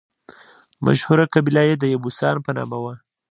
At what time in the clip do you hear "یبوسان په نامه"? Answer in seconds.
1.95-2.77